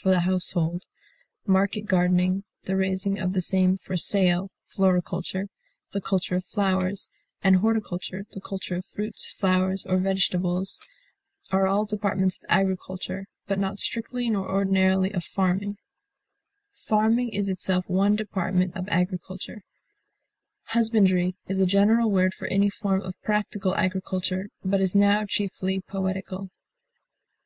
[0.00, 0.84] for the household,
[1.46, 5.48] market gardening, the raising of the same for sale, floriculture,
[5.92, 7.10] the culture of flowers,
[7.42, 10.80] and horticulture, the culture of fruits, flowers, or vegetables,
[11.50, 15.76] are all departments of agriculture, but not strictly nor ordinarily of farming;
[16.72, 19.64] farming is itself one department of agriculture.
[20.68, 25.82] Husbandry is a general word for any form of practical agriculture, but is now chiefly
[25.86, 26.48] poetical.